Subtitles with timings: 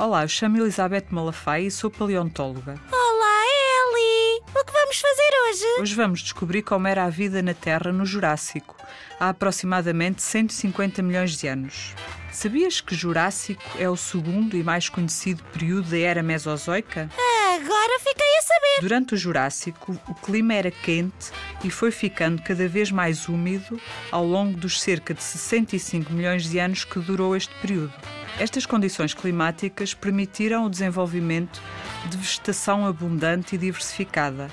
[0.00, 2.80] Olá, eu chamo Elizabeth Malafaia e sou paleontóloga.
[2.90, 4.40] Olá, Ellie!
[4.58, 5.82] O que vamos fazer hoje?
[5.82, 8.74] Hoje vamos descobrir como era a vida na Terra no Jurássico,
[9.20, 11.94] há aproximadamente 150 milhões de anos.
[12.32, 17.10] Sabias que Jurássico é o segundo e mais conhecido período da Era Mesozoica?
[17.54, 18.80] Agora fiquei a saber.
[18.80, 21.30] Durante o Jurássico, o clima era quente
[21.62, 23.78] e foi ficando cada vez mais úmido
[24.10, 27.92] ao longo dos cerca de 65 milhões de anos que durou este período.
[28.38, 31.60] Estas condições climáticas permitiram o desenvolvimento
[32.08, 34.50] de vegetação abundante e diversificada,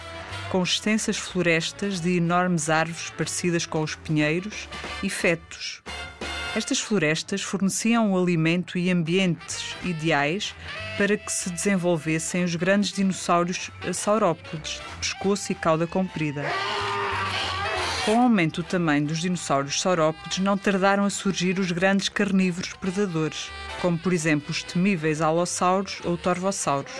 [0.50, 4.68] com extensas florestas de enormes árvores parecidas com os pinheiros
[5.02, 5.82] e fetos.
[6.56, 10.56] Estas florestas forneciam o alimento e ambientes ideais
[10.98, 16.44] para que se desenvolvessem os grandes dinossauros saurópodes, de pescoço e cauda comprida.
[18.08, 22.72] Com o aumento do tamanho dos dinossauros saurópodes, não tardaram a surgir os grandes carnívoros
[22.72, 26.94] predadores, como por exemplo os temíveis alossauros ou torvossauros.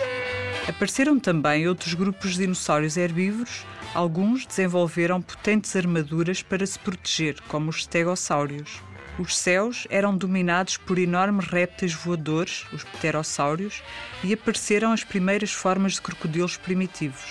[0.68, 7.70] Apareceram também outros grupos de dinossauros herbívoros, alguns desenvolveram potentes armaduras para se proteger, como
[7.70, 8.82] os stegossáurios.
[9.18, 13.82] Os céus eram dominados por enormes répteis voadores, os pterossáurios,
[14.22, 17.24] e apareceram as primeiras formas de crocodilos primitivos.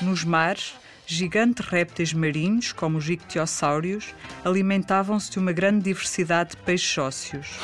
[0.00, 0.72] Nos mares,
[1.14, 4.14] gigantes répteis marinhos, como os ictiosáurios,
[4.44, 7.58] alimentavam-se de uma grande diversidade de peixes ósseos.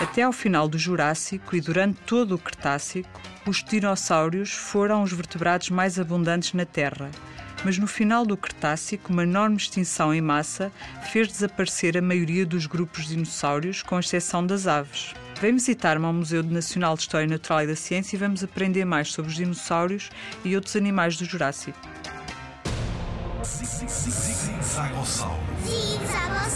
[0.00, 5.70] Até ao final do Jurássico e durante todo o Cretácico, os dinossauros foram os vertebrados
[5.70, 7.10] mais abundantes na Terra
[7.64, 10.72] mas no final do Cretácico, uma enorme extinção em massa
[11.10, 15.14] fez desaparecer a maioria dos grupos de dinossauros, com exceção das aves.
[15.40, 19.12] Vem visitar-me ao Museu Nacional de História Natural e da Ciência e vamos aprender mais
[19.12, 20.10] sobre os dinossauros
[20.44, 21.78] e outros animais do Jurássico.
[23.44, 25.38] Zig-zag ao sol.
[25.66, 26.51] Zig-zag